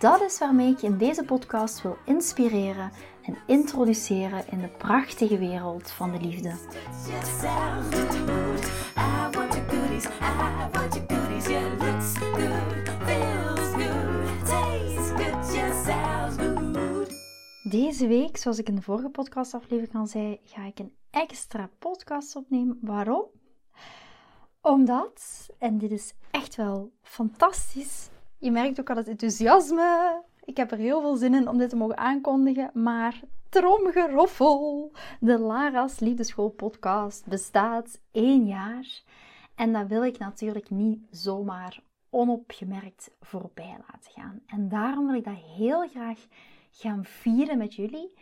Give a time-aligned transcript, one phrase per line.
[0.00, 2.90] Dat is waarmee ik je in deze podcast wil inspireren
[3.22, 6.54] en introduceren in de prachtige wereld van de liefde.
[17.62, 22.36] Deze week, zoals ik in de vorige podcastaflevering al zei, ga ik een extra podcast
[22.36, 22.78] opnemen.
[22.82, 23.24] Waarom?
[24.60, 28.08] Omdat, en dit is echt wel fantastisch,
[28.40, 30.22] je merkt ook al het enthousiasme.
[30.44, 32.70] Ik heb er heel veel zin in om dit te mogen aankondigen.
[32.74, 34.92] Maar tromgeroffel!
[35.20, 39.02] De Lara's Liefdeschool podcast bestaat één jaar.
[39.54, 44.40] En dat wil ik natuurlijk niet zomaar onopgemerkt voorbij laten gaan.
[44.46, 46.26] En daarom wil ik dat heel graag
[46.70, 48.12] gaan vieren met jullie.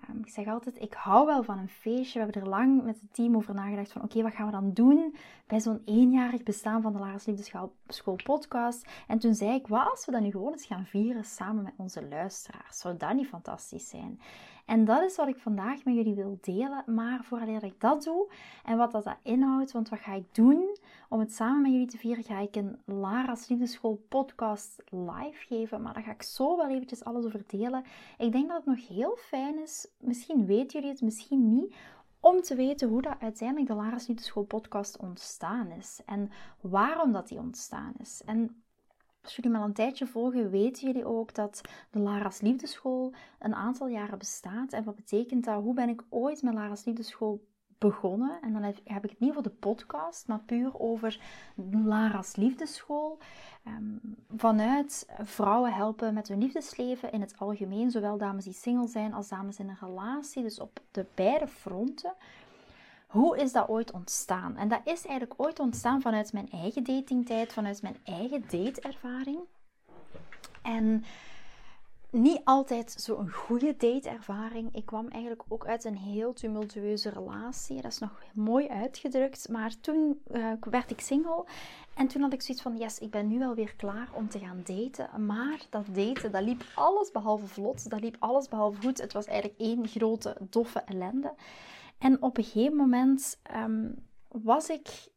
[0.00, 2.18] Ehm, ik zeg altijd, ik hou wel van een feestje.
[2.18, 4.72] We hebben er lang met het team over nagedacht van oké, wat gaan we dan
[4.72, 5.14] doen
[5.46, 8.86] bij zo'n eenjarig bestaan van de Lara's Liefdeschool podcast.
[9.06, 11.74] En toen zei ik, wat als we dat nu gewoon eens gaan vieren samen met
[11.76, 12.78] onze luisteraars?
[12.78, 14.20] Zou dat niet fantastisch zijn?
[14.64, 16.82] En dat is wat ik vandaag met jullie wil delen.
[16.86, 18.32] Maar voordat ik dat doe
[18.64, 20.76] en wat dat, dat inhoudt, want wat ga ik doen
[21.08, 25.82] om het samen met jullie te vieren, ga ik een Lara's Liefdeschool podcast live geven.
[25.82, 27.84] Maar daar ga ik zo wel eventjes alles over delen.
[28.18, 31.74] Ik denk dat het nog heel fijn is, misschien weten jullie het, misschien niet,
[32.20, 36.00] om te weten hoe dat uiteindelijk de Lara's Liefdeschool podcast ontstaan is.
[36.06, 38.22] En waarom dat die ontstaan is.
[38.26, 38.61] En
[39.22, 43.54] als jullie me al een tijdje volgen, weten jullie ook dat de Lara's Liefdeschool een
[43.54, 44.72] aantal jaren bestaat.
[44.72, 45.62] En wat betekent dat?
[45.62, 47.44] Hoe ben ik ooit met Lara's Liefdeschool
[47.78, 48.38] begonnen?
[48.42, 51.20] En dan heb ik het niet over de podcast, maar puur over
[51.84, 53.18] Lara's Liefdeschool.
[53.66, 54.00] Um,
[54.36, 59.28] vanuit vrouwen helpen met hun liefdesleven in het algemeen, zowel dames die single zijn als
[59.28, 60.42] dames in een relatie.
[60.42, 62.14] Dus op de beide fronten.
[63.12, 64.56] Hoe is dat ooit ontstaan?
[64.56, 69.38] En dat is eigenlijk ooit ontstaan vanuit mijn eigen datingtijd, vanuit mijn eigen dateervaring.
[70.62, 71.04] En
[72.10, 74.74] niet altijd zo'n goede dateervaring.
[74.74, 77.82] Ik kwam eigenlijk ook uit een heel tumultueuze relatie.
[77.82, 79.48] Dat is nog mooi uitgedrukt.
[79.48, 81.44] Maar toen uh, werd ik single.
[81.94, 84.38] En toen had ik zoiets van, yes, ik ben nu wel weer klaar om te
[84.38, 85.26] gaan daten.
[85.26, 87.90] Maar dat daten, dat liep alles behalve vlot.
[87.90, 89.00] Dat liep alles behalve goed.
[89.00, 91.32] Het was eigenlijk één grote, doffe ellende.
[92.02, 93.90] En op een gegeven moment ehm,
[94.28, 95.08] was ik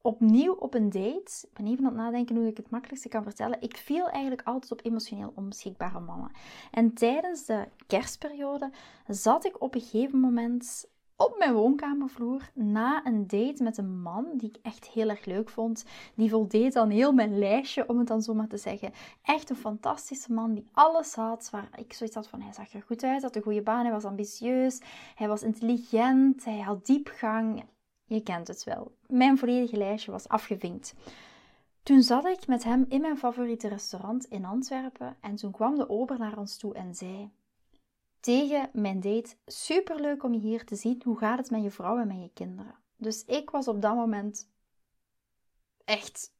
[0.00, 1.46] opnieuw op een date.
[1.48, 3.60] Ik ben even aan het nadenken hoe ik het makkelijkste kan vertellen.
[3.60, 6.30] Ik viel eigenlijk altijd op emotioneel onbeschikbare mannen.
[6.70, 8.70] En tijdens de kerstperiode
[9.06, 10.90] zat ik op een gegeven moment
[11.24, 15.48] op mijn woonkamervloer na een date met een man die ik echt heel erg leuk
[15.48, 15.84] vond.
[16.14, 18.92] Die voldeed dan heel mijn lijstje, om het dan zo maar te zeggen.
[19.22, 22.82] Echt een fantastische man die alles had waar ik zoiets had van hij zag er
[22.82, 24.80] goed uit, had een goede baan, hij was ambitieus,
[25.14, 27.64] hij was intelligent, hij had diepgang.
[28.04, 28.92] Je kent het wel.
[29.06, 30.94] Mijn volledige lijstje was afgevinkt.
[31.82, 35.88] Toen zat ik met hem in mijn favoriete restaurant in Antwerpen en toen kwam de
[35.88, 37.30] ober naar ons toe en zei:
[38.22, 41.00] tegen mijn date: superleuk om je hier te zien.
[41.04, 42.74] Hoe gaat het met je vrouw en met je kinderen?
[42.96, 44.48] Dus ik was op dat moment
[45.84, 46.34] echt.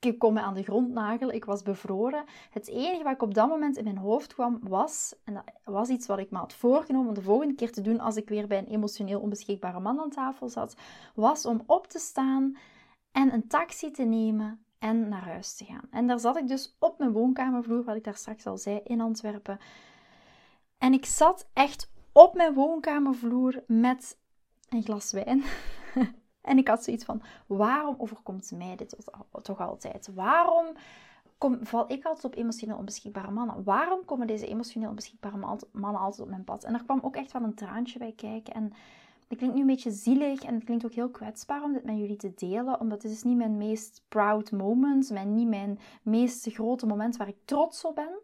[0.00, 1.34] Ik kon me aan de grond nagelen.
[1.34, 2.24] Ik was bevroren.
[2.50, 5.88] Het enige wat ik op dat moment in mijn hoofd kwam was, en dat was
[5.88, 8.46] iets wat ik me had voorgenomen om de volgende keer te doen als ik weer
[8.46, 10.76] bij een emotioneel onbeschikbare man aan tafel zat,
[11.14, 12.56] was om op te staan
[13.12, 15.88] en een taxi te nemen en naar huis te gaan.
[15.90, 19.00] En daar zat ik dus op mijn woonkamervloer, wat ik daar straks al zei, in
[19.00, 19.58] Antwerpen.
[20.80, 24.18] En ik zat echt op mijn woonkamervloer met
[24.68, 25.42] een glas wijn.
[26.50, 28.96] en ik had zoiets van: waarom overkomt mij dit
[29.42, 30.10] toch altijd?
[30.14, 30.66] Waarom
[31.38, 33.64] kom, val ik altijd op emotioneel onbeschikbare mannen?
[33.64, 36.64] Waarom komen deze emotioneel onbeschikbare mannen altijd op mijn pad?
[36.64, 38.54] En er kwam ook echt wel een traantje bij kijken.
[38.54, 38.72] En
[39.28, 41.98] het klinkt nu een beetje zielig en het klinkt ook heel kwetsbaar om dit met
[41.98, 46.46] jullie te delen, omdat dit is niet mijn meest proud moment, mijn, niet mijn meest
[46.52, 48.20] grote moment waar ik trots op ben.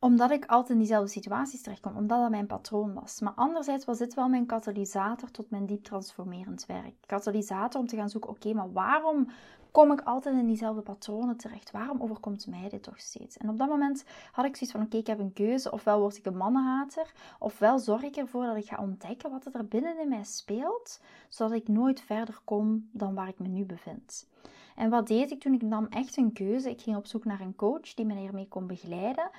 [0.00, 3.20] Omdat ik altijd in diezelfde situaties terechtkom, omdat dat mijn patroon was.
[3.20, 6.94] Maar anderzijds was dit wel mijn katalysator tot mijn diep transformerend werk.
[7.06, 9.28] Katalysator om te gaan zoeken, oké, maar waarom
[9.70, 11.70] kom ik altijd in diezelfde patronen terecht?
[11.70, 13.36] Waarom overkomt mij dit toch steeds?
[13.36, 15.72] En op dat moment had ik zoiets van, oké, ik heb een keuze.
[15.72, 19.68] Ofwel word ik een mannenhater, ofwel zorg ik ervoor dat ik ga ontdekken wat er
[19.68, 24.28] binnen in mij speelt, zodat ik nooit verder kom dan waar ik me nu bevind.
[24.76, 25.54] En wat deed ik toen?
[25.54, 26.70] Ik nam echt een keuze.
[26.70, 29.30] Ik ging op zoek naar een coach die me hiermee kon begeleiden.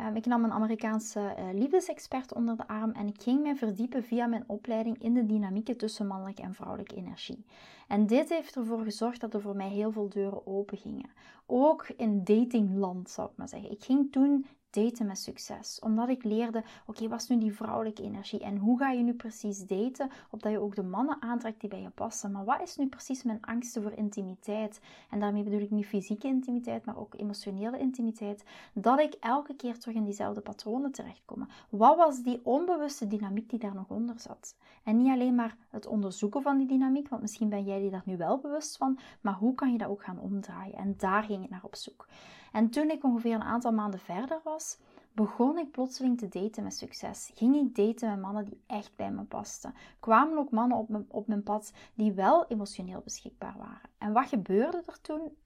[0.00, 4.04] Ehm, ik nam een Amerikaanse uh, liefdesexpert onder de arm en ik ging mij verdiepen
[4.04, 7.44] via mijn opleiding in de dynamieken tussen mannelijke en vrouwelijke energie.
[7.88, 11.10] En dit heeft ervoor gezorgd dat er voor mij heel veel deuren open gingen.
[11.46, 13.70] Ook in datingland zou ik maar zeggen.
[13.70, 15.78] Ik ging toen daten met succes.
[15.78, 18.40] Omdat ik leerde, oké, wat is nu die vrouwelijke energie?
[18.40, 20.10] En hoe ga je nu precies daten?
[20.30, 22.30] Opdat je ook de mannen aantrekt die bij je passen.
[22.30, 24.80] Maar wat is nu precies mijn angsten voor intimiteit?
[25.10, 28.44] En daarmee bedoel ik niet fysieke intimiteit, maar ook emotionele intimiteit.
[28.72, 31.48] Dat ik elke keer terug in diezelfde patronen terechtkom.
[31.68, 34.56] Wat was die onbewuste dynamiek die daar nog onder zat?
[34.84, 38.02] En niet alleen maar het onderzoeken van die dynamiek, want misschien ben jij die daar
[38.04, 40.74] nu wel bewust van, maar hoe kan je dat ook gaan omdraaien?
[40.74, 42.06] En daar ging ik naar op zoek.
[42.52, 44.78] En toen ik ongeveer een aantal maanden verder was,
[45.12, 47.30] begon ik plotseling te daten met succes.
[47.34, 49.74] Ging ik daten met mannen die echt bij me pasten.
[50.00, 53.90] Kwamen ook mannen op mijn, op mijn pad die wel emotioneel beschikbaar waren.
[53.98, 55.36] En wat gebeurde er toen?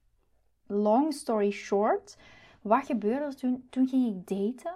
[0.67, 2.17] Long story short,
[2.61, 3.67] wat gebeurde er toen?
[3.69, 4.73] Toen ging ik daten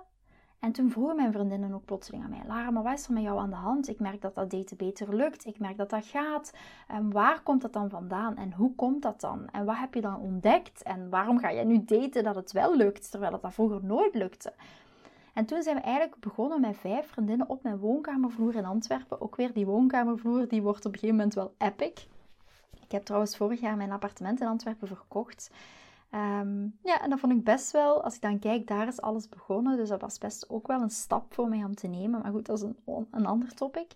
[0.60, 3.24] en toen vroegen mijn vriendinnen ook plotseling aan mij: Lara, maar wat is er met
[3.24, 3.90] jou aan de hand?
[3.90, 5.46] Ik merk dat dat daten beter lukt.
[5.46, 6.54] Ik merk dat dat gaat.
[6.88, 8.38] En waar komt dat dan vandaan?
[8.38, 9.50] En hoe komt dat dan?
[9.52, 10.84] En wat heb je dan ontdekt?
[10.84, 14.16] En waarom ga jij nu daten dat het wel lukt, terwijl het dat vroeger nooit
[14.16, 14.54] lukte?
[15.34, 19.22] En toen zijn we eigenlijk begonnen met vijf vriendinnen op mijn woonkamervloer in Antwerpen.
[19.22, 22.08] Ook weer die woonkamervloer, die wordt op een gegeven moment wel epic.
[22.84, 25.52] Ik heb trouwens vorig jaar mijn appartement in Antwerpen verkocht.
[26.10, 29.30] Ehm, ja, en dat vond ik best wel, als ik dan kijk, daar is alles
[29.30, 29.78] begonnen.
[29.78, 32.22] Dus dat was best ook wel een stap voor mij om te nemen.
[32.22, 33.92] Maar goed, dat is een, een ander topic.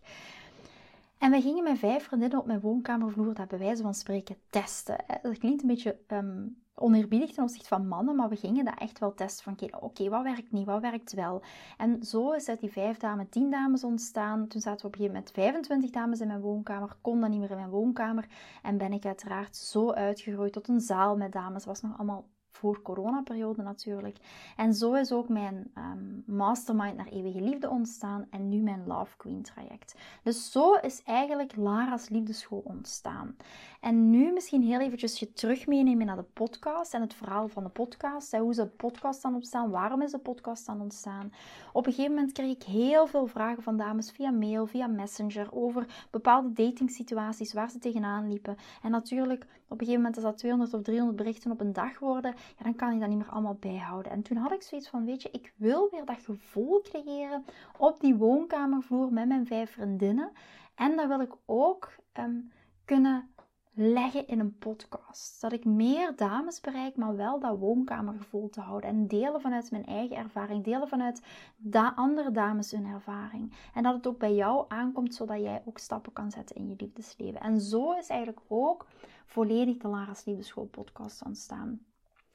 [1.18, 4.98] En we gingen met vijf vriendinnen op mijn woonkamervloer dat bij wijze van spreken testen.
[5.21, 9.00] Dat klinkt een beetje um, oneerbiedig ten opzichte van mannen, maar we gingen dat echt
[9.00, 11.42] wel testen van oké, wat werkt niet, wat werkt wel.
[11.78, 14.48] En zo is uit die vijf dames tien dames ontstaan.
[14.48, 17.40] Toen zaten we op een gegeven moment 25 dames in mijn woonkamer, kon dat niet
[17.40, 18.28] meer in mijn woonkamer.
[18.62, 21.64] En ben ik uiteraard zo uitgegroeid tot een zaal met dames.
[21.64, 24.18] Dat was nog allemaal voor coronaperiode natuurlijk.
[24.56, 29.18] En zo is ook mijn um, mastermind naar eeuwige liefde ontstaan en nu mijn Love
[29.18, 29.96] Queen traject.
[30.24, 33.36] Dus zo is eigenlijk Lara's liefdeschool ontstaan.
[33.83, 37.63] En nu misschien heel eventjes je terug meenemen naar de podcast en het verhaal van
[37.63, 38.38] de podcast.
[38.38, 39.69] Hoe is de podcast dan ontstaan?
[39.69, 41.33] Waarom is de podcast dan ontstaan?
[41.74, 45.47] Op een gegeven moment kreeg ik heel veel vragen van dames via mail, via messenger
[45.51, 48.57] over bepaalde datingsituaties waar ze tegenaan liepen.
[48.81, 52.00] En natuurlijk, op een gegeven moment als dat 200 of 300 berichten op een dag
[52.00, 54.12] worden, ja, dan kan je dat niet meer allemaal bijhouden.
[54.12, 57.45] En toen had ik zoiets van, weet je, ik wil weer dat gevoel creëren
[57.77, 60.31] op die woonkamervloer met mijn vijf vriendinnen.
[60.75, 62.51] En dat wil ik ook um,
[62.85, 63.32] kunnen
[63.75, 65.42] leggen in een podcast.
[65.42, 68.90] Dat ik meer dames bereik, maar wel dat woonkamergevoel te houden.
[68.90, 71.22] En delen vanuit mijn eigen ervaring, delen vanuit
[71.58, 73.54] da andere dames hun ervaring.
[73.74, 76.75] En dat het ook bij jou aankomt, zodat jij ook stappen kan zetten in je
[76.78, 77.42] liefdesleven.
[77.42, 78.88] En zo is eigenlijk ook
[79.25, 81.80] volledig de Lara's Liefdeschool podcast ontstaan.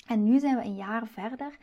[0.06, 1.58] En nu zijn we een jaar verder.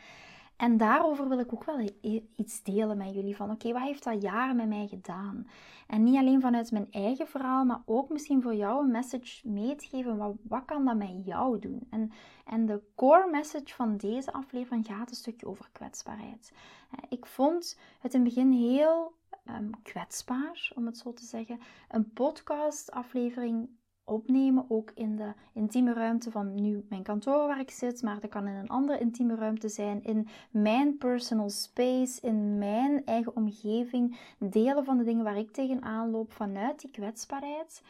[0.57, 1.90] En daarover wil ik ook wel
[2.36, 3.36] iets delen met jullie.
[3.36, 5.48] Van oké, wat heeft dat jaar met mij gedaan?
[5.88, 9.75] En niet alleen vanuit mijn eigen verhaal, maar ook misschien voor jou een message mee
[9.75, 10.18] te geven.
[10.18, 11.88] Wat, wat kan dat met jou doen?
[11.90, 12.12] En,
[12.46, 16.54] en de core message van deze aflevering gaat een stukje over kwetsbaarheid.
[16.92, 19.13] Eh, ik vond het in het begin heel
[19.50, 21.60] um, kwetsbaar, om het zo te zeggen.
[21.90, 23.69] Een podcast aflevering
[24.06, 28.30] opnemen, ook in de intieme ruimte van nu mijn kantoor waar ik zit, maar dat
[28.30, 34.18] kan in een andere intieme ruimte zijn, in mijn personal space, in mijn eigen omgeving,
[34.40, 37.81] delen van de dingen waar ik tegenaan loop vanuit die kwetsbaarheid,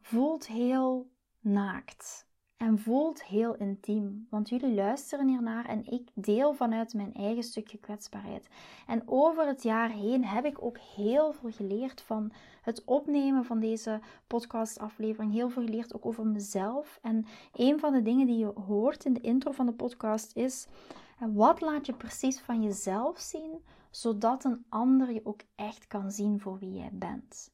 [0.00, 2.28] voelt heel naakt
[2.60, 4.26] en voelt heel intiem.
[4.30, 8.48] Want jullie luisteren hiernaar en ik deel vanuit mijn eigen stukje kwetsbaarheid.
[8.86, 13.60] En over het jaar heen heb ik ook heel veel geleerd van het opnemen van
[13.60, 15.32] deze podcastaflevering.
[15.32, 16.98] Heel veel geleerd ook over mezelf.
[17.02, 20.66] En een van de dingen die je hoort in de intro van de podcast is:
[21.18, 26.40] wat laat je precies van jezelf zien, zodat een ander je ook echt kan zien
[26.40, 27.50] voor wie jij bent?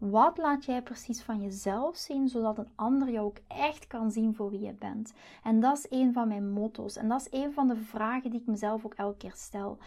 [0.00, 4.34] Wat laat jij precies van jezelf zien, zodat een ander jou ook echt kan zien
[4.34, 5.12] voor wie je bent?
[5.42, 6.96] En dat is een van mijn motto's.
[6.96, 9.78] En dat is een van de vragen die ik mezelf ook elke keer stel.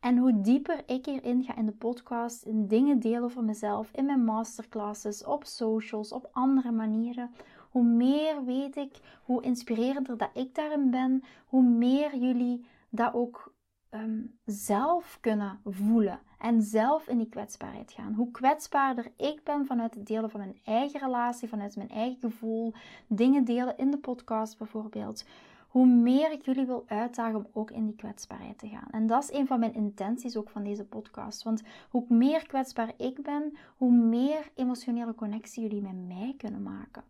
[0.00, 4.04] En hoe dieper ik hierin ga in de podcast, in dingen delen over mezelf, in
[4.04, 7.30] mijn masterclasses, op socials, op andere manieren,
[7.70, 13.54] hoe meer weet ik, hoe inspirerender dat ik daarin ben, hoe meer jullie dat ook
[13.90, 18.14] ehm, zelf kunnen voelen en zelf in die kwetsbaarheid gaan.
[18.14, 22.72] Hoe kwetsbaarder ik ben vanuit het delen van mijn eigen relatie, vanuit mijn eigen gevoel,
[23.06, 25.24] dingen delen in de podcast bijvoorbeeld,
[25.68, 28.88] hoe meer ik jullie wil uitdagen om ook in die kwetsbaarheid te gaan.
[28.90, 31.42] En dat is een van mijn intenties ook van deze podcast.
[31.42, 37.02] Want hoe meer kwetsbaar ik ben, hoe meer emotionele connectie jullie met mij kunnen maken.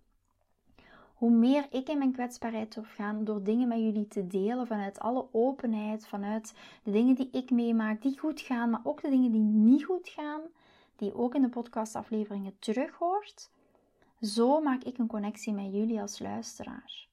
[1.17, 4.99] Hoe meer ik in mijn kwetsbaarheid durf gaan door dingen met jullie te delen vanuit
[4.99, 9.33] alle openheid, vanuit de dingen die ik meemaak, die goed gaan, maar ook de dingen
[9.33, 10.41] die niet goed gaan,
[10.97, 13.51] die ook in de podcastafleveringen terug hoort.
[14.21, 17.07] Zo maak ik een connectie met jullie als luisteraar.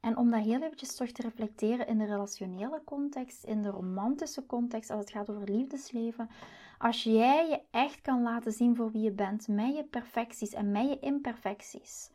[0.00, 4.46] En om dat heel eventjes terug te reflecteren in de relationele context, in de romantische
[4.46, 6.30] context, als het gaat over liefdesleven.
[6.78, 10.70] Als jij je echt kan laten zien voor wie je bent, met je perfecties en
[10.70, 12.10] met je imperfecties,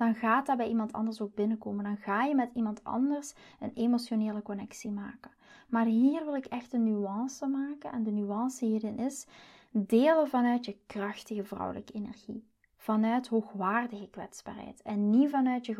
[0.00, 1.84] dan gaat dat bij iemand anders ook binnenkomen.
[1.84, 5.30] Dan ga je met iemand anders een emotionele connectie maken.
[5.68, 7.92] Maar hier wil ik echt een nuance maken.
[7.92, 9.26] En de nuance hierin is
[9.70, 15.74] delen vanuit je krachtige vrouwelijke energie vanuit hoogwaardige kwetsbaarheid en niet vanuit je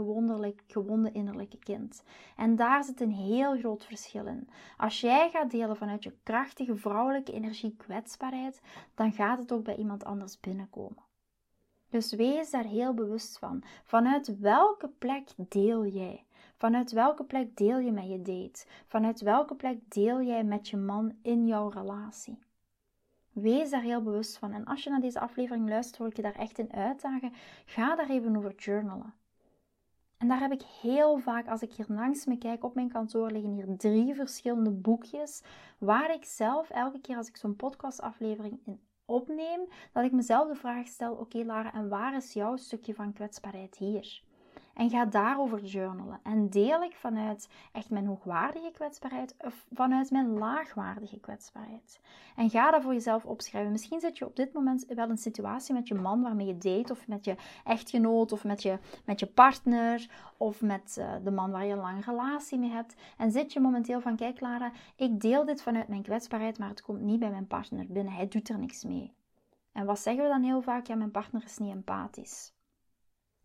[0.67, 2.03] gewonde innerlijke kind.
[2.37, 4.49] En daar zit een heel groot verschil in.
[4.77, 8.61] Als jij gaat delen vanuit je krachtige vrouwelijke energie kwetsbaarheid,
[8.95, 11.10] dan gaat het ook bij iemand anders binnenkomen.
[11.91, 13.63] Dus wees daar heel bewust van.
[13.85, 16.25] Vanuit welke plek deel jij?
[16.57, 18.67] Vanuit welke plek deel je met je date?
[18.87, 22.39] Vanuit welke plek deel jij met je man in jouw relatie?
[23.33, 24.53] Wees daar heel bewust van.
[24.53, 27.33] En als je naar deze aflevering luistert, wil ik je daar echt in uitdagen.
[27.65, 29.15] Ga daar even over journalen.
[30.19, 33.31] En daar heb ik heel vaak, als ik hier langs me kijk, op mijn kantoor
[33.31, 35.43] liggen hier drie verschillende boekjes.
[35.79, 38.81] Waar ik zelf elke keer als ik zo'n podcastaflevering in
[39.93, 43.77] dat ik mezelf de vraag stel: Oké, Lara, en waar is jouw stukje van kwetsbaarheid
[43.77, 44.23] hier?
[44.75, 46.21] En ga daarover journalen.
[46.23, 52.01] En deel ik vanuit echt mijn hoogwaardige kwetsbaarheid of vanuit mijn laagwaardige kwetsbaarheid.
[52.37, 53.73] En ga dat voor jezelf opschrijven.
[53.73, 56.93] Misschien zit je op dit moment wel een situatie met je man waarmee je date,
[56.93, 61.51] of met je echtgenoot, of met je, met je partner, of met uh, de man
[61.51, 62.95] waar je een lange relatie mee hebt.
[63.17, 66.83] En zit je momenteel van: kijk, Lara, ik deel dit vanuit mijn kwetsbaarheid, maar het
[66.83, 68.13] komt niet bij mijn partner binnen.
[68.13, 69.13] Hij doet er niks mee.
[69.73, 70.87] En wat zeggen we dan heel vaak?
[70.87, 72.53] Ja, mijn partner is niet empathisch.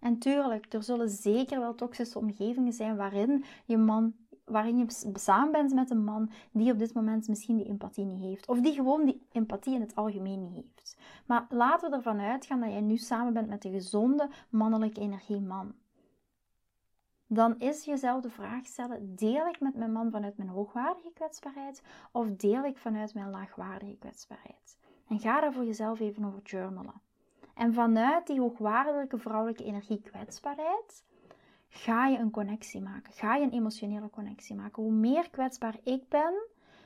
[0.05, 5.51] En tuurlijk, er zullen zeker wel toxische omgevingen zijn waarin je man waarin je samen
[5.51, 8.47] bent met een man die op dit moment misschien die empathie niet heeft.
[8.47, 10.97] Of die gewoon die empathie in het algemeen niet heeft.
[11.25, 15.73] Maar laten we ervan uitgaan dat jij nu samen bent met een gezonde mannelijke energieman.
[17.27, 21.83] Dan is jezelf de vraag stellen: deel ik met mijn man vanuit mijn hoogwaardige kwetsbaarheid
[22.11, 24.77] of deel ik vanuit mijn laagwaardige kwetsbaarheid?
[25.07, 27.01] En ga daar voor jezelf even over journalen.
[27.55, 31.03] En vanuit die hoogwaardelijke vrouwelijke energie kwetsbaarheid
[31.69, 33.13] ga je een connectie maken.
[33.13, 34.83] Ga je een emotionele connectie maken.
[34.83, 36.33] Hoe meer kwetsbaar ik ben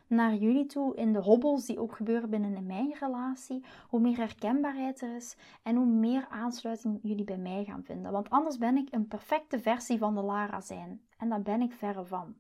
[0.08, 5.02] naar jullie toe in de hobbels die ook gebeuren binnen mijn relatie, hoe meer herkenbaarheid
[5.02, 8.12] er is en hoe meer aansluiting jullie bij mij gaan vinden.
[8.12, 11.02] Want anders ben ik een perfecte versie van de Lara zijn.
[11.18, 12.36] En daar ben ik verre van.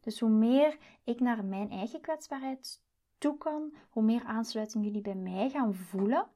[0.00, 2.82] Dus hoe meer ik naar mijn eigen kwetsbaarheid
[3.18, 6.26] toe kan, hoe meer aansluiting jullie bij mij gaan voelen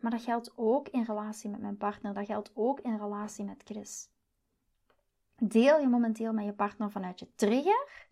[0.00, 2.14] maar dat geldt ook in relatie met mijn partner.
[2.14, 4.08] Dat geldt ook in relatie met Chris.
[5.36, 8.08] Deel je momenteel met je partner vanuit je trigger,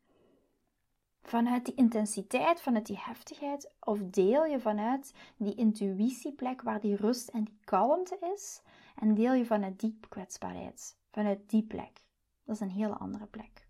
[1.23, 7.29] vanuit die intensiteit, vanuit die heftigheid, of deel je vanuit die intuïtieplek waar die rust
[7.29, 8.63] en die kalmte is,
[8.97, 12.03] en deel je vanuit die kwetsbaarheid, vanuit die plek.
[12.45, 13.68] Dat is een hele andere plek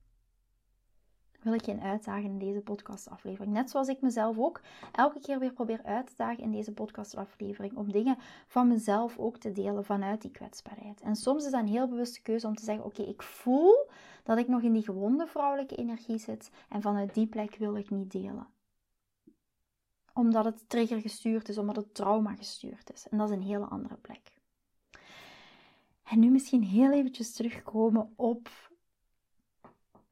[1.49, 3.53] wil ik je uitdagen in deze podcastaflevering.
[3.53, 4.61] Net zoals ik mezelf ook
[4.93, 7.77] elke keer weer probeer uit te dagen in deze podcastaflevering.
[7.77, 11.01] Om dingen van mezelf ook te delen vanuit die kwetsbaarheid.
[11.01, 13.89] En soms is dat een heel bewuste keuze om te zeggen: Oké, ik voel
[14.23, 16.51] dat ik nog in die gewonde vrouwelijke energie zit.
[16.69, 18.47] En vanuit die plek wil ik niet delen.
[20.13, 23.09] Omdat het trigger gestuurd is, omdat het trauma gestuurd is.
[23.09, 24.33] En dat is een hele andere plek.
[26.05, 28.68] En nu misschien heel eventjes terugkomen op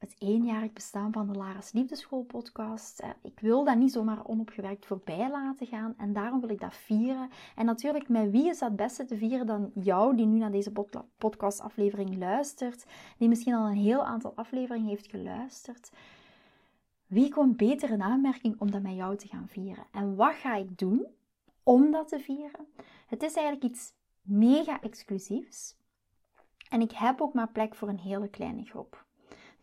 [0.07, 3.01] het eenjarig bestaan van de Lara's Liefdeschool podcast.
[3.01, 6.75] Eh, ik wil dat niet zomaar onopgewerkt voorbij laten gaan en daarom wil ik dat
[6.75, 7.31] vieren.
[7.57, 10.73] En natuurlijk, met wie is dat beste te vieren dan jou die nu naar deze
[11.17, 12.87] podcastaflevering luistert,
[13.19, 15.93] die misschien al een heel aantal afleveringen heeft geluisterd.
[17.07, 19.87] Wie komt beter in aanmerking om dat met jou te gaan vieren?
[19.93, 21.07] En wat ga ik doen
[21.63, 22.67] om dat te vieren?
[23.07, 25.77] Het is eigenlijk iets mega exclusiefs.
[26.69, 29.06] En ik heb ook maar plek voor een hele kleine groep.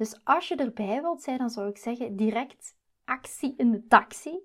[0.04, 4.40] Dus als je erbij wilt zijn, dan zou ik zeggen direct actie in de taxi.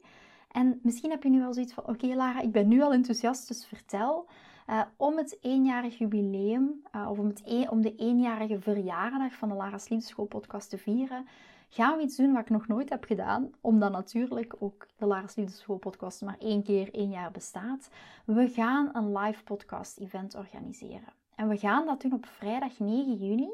[0.51, 3.49] En misschien heb je nu wel zoiets van: oké, Lara, ik ben nu al enthousiast,
[3.49, 4.29] dus vertel.
[4.67, 9.55] Uh, om het eenjarig jubileum, uh, of om, het om de eenjarige verjaardag van de
[9.55, 11.27] Lara's Liefdeschool podcast te vieren,
[11.69, 13.51] gaan we iets doen wat ik nog nooit heb gedaan.
[13.61, 17.91] Omdat natuurlijk ook de Lara's Liefdeschool podcast maar één keer één jaar bestaat.
[18.25, 21.13] We gaan een live podcast event organiseren.
[21.35, 23.51] En we gaan dat doen op vrijdag 9 juni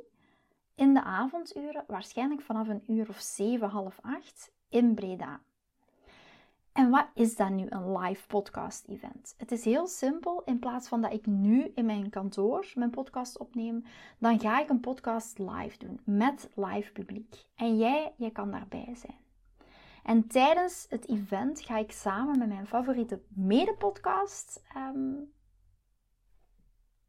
[0.75, 5.40] in de avonduren, waarschijnlijk vanaf een uur of 7, half 8 in Breda.
[6.73, 9.35] En wat is dan nu een live podcast event?
[9.37, 10.43] Het is heel simpel.
[10.45, 13.85] In plaats van dat ik nu in mijn kantoor mijn podcast opneem,
[14.19, 17.45] dan ga ik een podcast live doen met live publiek.
[17.54, 19.19] En jij, jij kan daarbij zijn.
[20.02, 25.33] En tijdens het event ga ik samen met mijn favoriete mede-podcast um,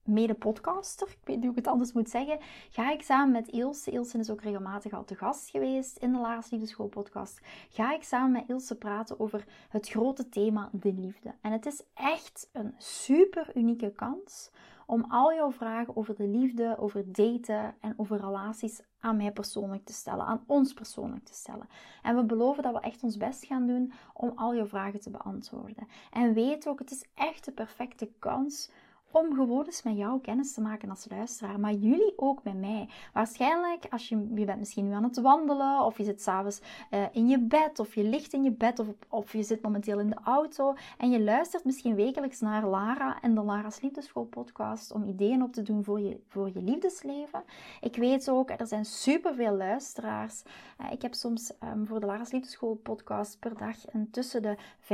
[0.06, 3.92] mede-podcaster, ik weet niet hoe ik het anders moet zeggen, ga ik samen met Ilse,
[3.92, 8.04] Ilse is ook regelmatig al te gast geweest in de Laars Liefdeschool podcast, ga ik
[8.04, 11.34] samen met Ilse praten over het grote thema de liefde.
[11.42, 14.52] En het is echt een super unieke kans
[14.86, 19.86] om al jouw vragen over de liefde, over daten en over relaties aan mij persoonlijk
[19.86, 21.68] te stellen, aan ons persoonlijk te stellen.
[22.02, 25.10] En we beloven dat we echt ons best gaan doen om al jouw vragen te
[25.10, 25.88] beantwoorden.
[26.12, 28.70] En weet ook, het is echt de perfecte kans
[29.16, 31.60] om gewoon eens met jou kennis te maken als luisteraar.
[31.60, 32.90] Maar jullie ook met mij.
[33.14, 37.06] Waarschijnlijk, als je, je bent misschien nu aan het wandelen, of je zit s'avonds uh,
[37.12, 40.10] in je bed, of je ligt in je bed, of, of je zit momenteel in
[40.10, 40.76] de auto.
[40.98, 45.54] En je luistert misschien wekelijks naar Lara en de Lara's Liefdeschool podcast om ideeën op
[45.54, 47.44] te doen voor je, voor je liefdesleven.
[47.82, 50.44] Ik weet ook, er zijn superveel luisteraars.
[50.82, 54.58] Uh, ik heb soms um, voor de Lara's Liefdeschool podcast per dag een tussen de
[54.82, 54.90] 15.000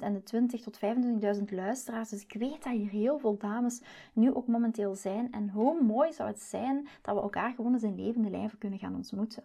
[0.00, 0.78] en de 20.000 tot
[1.38, 2.08] 25.000 luisteraars.
[2.08, 3.36] Dus ik weet dat hier heel veel
[4.12, 5.32] nu ook momenteel zijn.
[5.32, 8.78] En hoe mooi zou het zijn dat we elkaar gewoon eens in levende lijven kunnen
[8.78, 9.42] gaan ontmoeten.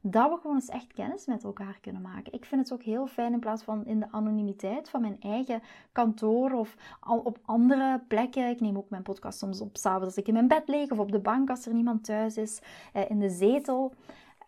[0.00, 2.32] Dat we gewoon eens echt kennis met elkaar kunnen maken.
[2.32, 5.62] Ik vind het ook heel fijn in plaats van in de anonimiteit van mijn eigen
[5.92, 6.76] kantoor of
[7.06, 8.48] op andere plekken.
[8.48, 10.98] Ik neem ook mijn podcast soms op s'avonds als ik in mijn bed lig of
[10.98, 12.60] op de bank als er niemand thuis is,
[12.92, 13.94] eh, in de zetel.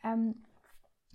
[0.06, 0.40] Um,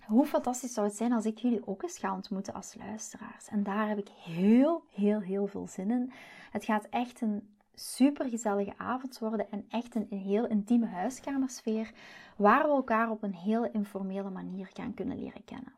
[0.05, 3.47] hoe fantastisch zou het zijn als ik jullie ook eens ga ontmoeten als luisteraars.
[3.47, 6.11] En daar heb ik heel, heel, heel veel zin in.
[6.51, 11.91] Het gaat echt een super gezellige avond worden en echt een, een heel intieme huiskamersfeer
[12.37, 15.73] waar we elkaar op een heel informele manier gaan kunnen leren kennen.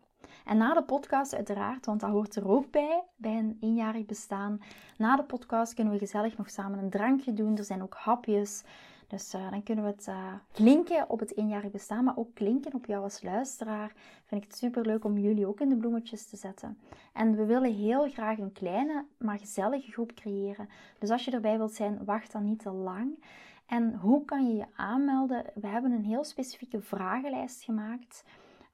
[0.45, 4.61] En na de podcast uiteraard, want dat hoort er ook bij, bij een eenjarig bestaan.
[4.97, 7.57] Na de podcast kunnen we gezellig nog samen een drankje doen.
[7.57, 8.63] Er zijn ook hapjes.
[9.07, 10.09] Dus uh, dan kunnen we het
[10.51, 13.91] klinken op het eenjarig bestaan, maar ook klinken op jou als luisteraar.
[14.25, 16.77] Vind ik het super leuk om jullie ook in de bloemetjes te zetten.
[17.13, 20.69] En we willen heel graag een kleine, maar gezellige groep creëren.
[20.99, 23.23] Dus als je erbij wilt zijn, wacht dan niet te lang.
[23.65, 25.45] En hoe kan je je aanmelden?
[25.53, 28.23] We hebben een heel specifieke vragenlijst gemaakt.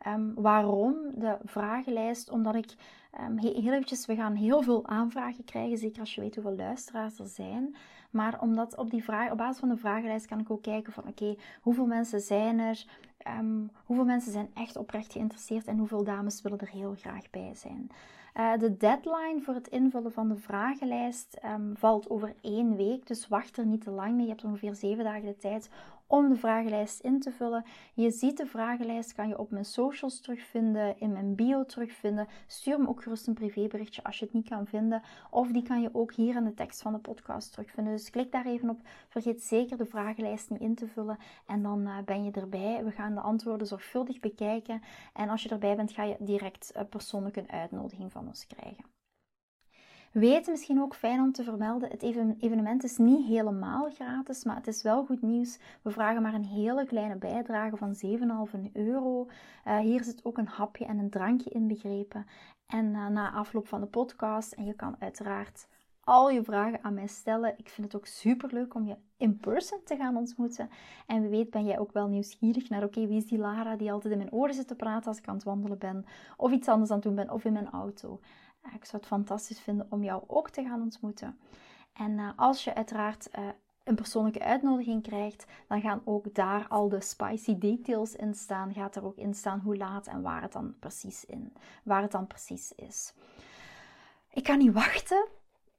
[0.08, 2.30] Um, waarom de vragenlijst?
[2.30, 2.76] Omdat ik
[3.22, 7.20] um, heel eventjes, we gaan heel veel aanvragen krijgen, zeker als je weet hoeveel luisteraars
[7.20, 7.76] er zijn.
[8.10, 11.08] Maar omdat op, die vraag, op basis van de vragenlijst kan ik ook kijken van
[11.08, 12.86] oké, hoeveel mensen zijn er?
[13.40, 17.52] Um, hoeveel mensen zijn echt oprecht geïnteresseerd en hoeveel dames willen er heel graag bij
[17.56, 17.90] zijn?
[18.38, 21.40] Uh, de deadline voor het invullen van de vragenlijst
[21.74, 24.24] valt over één week, dus wacht er niet te lang mee.
[24.24, 25.70] Je hebt ongeveer zeven dagen de tijd
[26.14, 27.66] om de vragenlijst in te vullen.
[27.94, 32.28] Je ziet de vragenlijst, kan je op mijn socials terugvinden, in mijn bio terugvinden.
[32.48, 35.02] Stuur me ook gerust een privéberichtje als je het niet kan vinden.
[35.30, 37.94] Of die kan je ook hier in de tekst van de podcast terugvinden.
[37.94, 38.80] Dus klik daar even op.
[39.08, 41.18] Vergeet zeker de vragenlijst niet in te vullen.
[41.46, 42.84] En dan uh, ben je erbij.
[42.84, 44.82] We gaan de antwoorden zorgvuldig bekijken.
[45.14, 48.93] En als je erbij bent, ga je direct uh, persoonlijk een uitnodiging van ons krijgen.
[50.14, 52.02] Weet misschien ook fijn om te vermelden, het
[52.40, 55.60] evenement is niet helemaal gratis, maar het is wel goed nieuws.
[55.82, 57.96] We vragen maar een hele kleine bijdrage van
[58.66, 59.28] 7,5 euro.
[59.68, 62.26] Uh, hier zit ook een hapje en een drankje inbegrepen.
[62.68, 65.68] En uh, na afloop van de podcast, en je kan uiteraard
[66.04, 67.54] al je vragen aan mij stellen.
[67.58, 70.70] Ik vind het ook super leuk om je in person te gaan ontmoeten.
[71.08, 73.92] En wie weet ben jij ook wel nieuwsgierig naar, oké, wie is die Lara die
[73.92, 76.06] altijd in mijn oren zit te praten als ik aan het wandelen ben,
[76.38, 78.20] of iets anders aan het doen ben, of in mijn auto.
[78.64, 81.38] Ik zou het fantastisch vinden om jou ook te gaan ontmoeten.
[81.94, 83.48] En uh, als je uiteraard uh,
[83.84, 88.74] een persoonlijke uitnodiging krijgt, dan gaan ook daar al de spicy details in staan.
[88.74, 92.12] Gaat er ook in staan hoe laat en waar het dan precies, in, waar het
[92.12, 93.14] dan precies is.
[94.34, 95.28] Ik kan niet wachten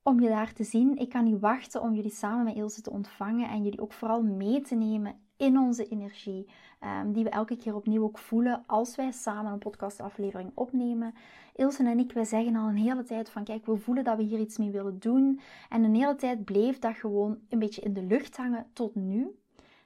[0.02, 0.96] om je daar te zien.
[0.96, 4.22] Ik kan niet wachten om jullie samen met Ilse te ontvangen en jullie ook vooral
[4.22, 6.46] mee te nemen in onze energie,
[6.80, 11.14] um, die we elke keer opnieuw ook voelen als wij samen een podcastaflevering opnemen.
[11.54, 14.22] Ilse en ik, wij zeggen al een hele tijd van kijk, we voelen dat we
[14.22, 15.40] hier iets mee willen doen.
[15.68, 19.38] En een hele tijd bleef dat gewoon een beetje in de lucht hangen tot nu.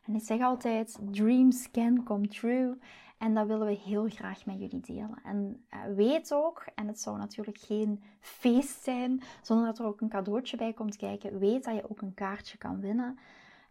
[0.05, 2.79] En ik zeg altijd, dreams can come true.
[3.19, 5.19] En dat willen we heel graag met jullie delen.
[5.25, 10.01] En uh, weet ook, en het zou natuurlijk geen feest zijn zonder dat er ook
[10.01, 13.19] een cadeautje bij komt kijken, weet dat je ook een kaartje kan winnen.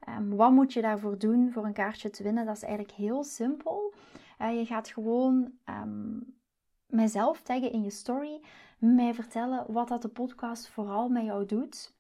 [0.10, 2.46] Um, wat moet je daarvoor doen voor een kaartje te winnen?
[2.46, 3.94] Dat is eigenlijk heel simpel.
[4.40, 6.36] je gaat gewoon um,
[6.88, 8.42] mijzelf taggen in je story,
[8.78, 11.96] mij vertellen wat dat de podcast vooral met jou doet.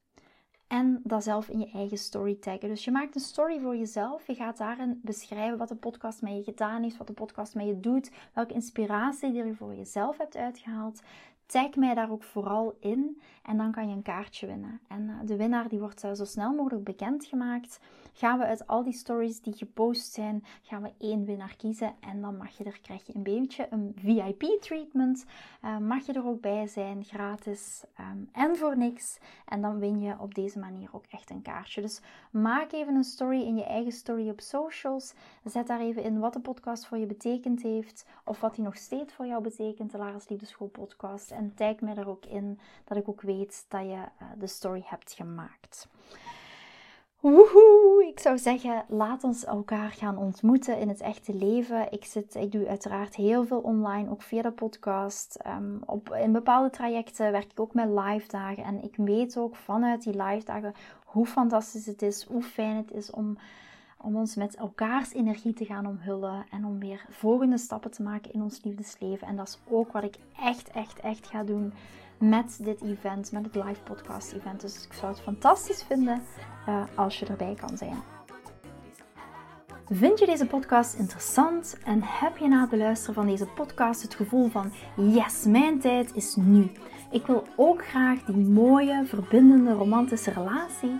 [0.67, 2.69] En dat zelf in je eigen story taggen.
[2.69, 4.27] Dus je maakt een story voor jezelf.
[4.27, 7.65] Je gaat daarin beschrijven wat de podcast met je gedaan heeft, wat de podcast met
[7.65, 11.01] je doet, welke inspiratie die je voor jezelf hebt uitgehaald.
[11.47, 14.79] Tag mij daar ook vooral in en dan kan je een kaartje winnen.
[14.88, 17.79] En eh, de winnaar die wordt eh, zo snel mogelijk bekendgemaakt.
[18.13, 22.21] Gaan we uit al die stories die gepost zijn, gaan we één winnaar kiezen en
[22.21, 25.25] dan mag je er, krijg je een beetje een VIP treatment.
[25.63, 29.19] Uh, mag je er ook bij zijn, gratis ehm, en voor niks.
[29.45, 31.81] En dan win je op deze manier ook echt een kaartje.
[31.81, 35.13] Dus maak even een story in je eigen story op socials.
[35.43, 38.77] Zet daar even in wat de podcast voor je betekend heeft of wat die nog
[38.77, 42.97] steeds voor jou betekent, de Lara's Liefdeschool podcast en tag me er ook in, dat
[42.97, 45.88] ik ook weet dat je uh, de story hebt gemaakt.
[47.19, 48.06] Woehoe!
[48.08, 51.91] Ik zou zeggen, laat ons elkaar gaan ontmoeten in het echte leven.
[51.91, 55.39] Ik, zit, ik doe uiteraard heel veel online, ook via de podcast.
[55.47, 58.63] Um, op, in bepaalde trajecten werk ik ook met live dagen.
[58.63, 60.73] En ik weet ook vanuit die live dagen
[61.06, 63.38] hoe fantastisch het is, hoe fijn het is om
[64.07, 68.33] om ons met elkaars energie te gaan omhullen en om weer volgende stappen te maken
[68.33, 69.27] in ons liefdesleven.
[69.27, 71.73] En dat is ook wat ik echt, echt, echt ga doen
[72.19, 74.61] met dit event, met het live podcast event.
[74.61, 76.21] Dus ik zou het fantastisch vinden
[76.69, 77.97] uh, als je erbij kan zijn.
[79.89, 84.15] Vind je deze podcast interessant en heb je na het beluisteren van deze podcast het
[84.15, 86.71] gevoel van yes, mijn tijd is nu.
[87.11, 90.99] Ik wil ook graag die mooie, verbindende, romantische relatie